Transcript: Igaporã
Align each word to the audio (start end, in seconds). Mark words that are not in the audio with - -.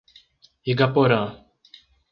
Igaporã 0.71 1.21